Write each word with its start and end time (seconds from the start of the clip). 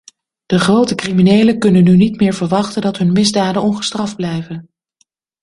De 0.45 0.59
grote 0.59 0.95
criminelen 0.95 1.59
kunnen 1.59 1.83
nu 1.83 1.95
niet 1.95 2.19
meer 2.19 2.33
verwachten 2.33 2.81
dat 2.81 2.97
hun 2.97 3.11
misdaden 3.11 3.61
ongestraft 3.61 4.15
blijven. 4.15 4.69